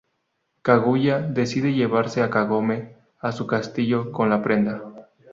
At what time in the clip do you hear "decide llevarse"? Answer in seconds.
1.21-2.23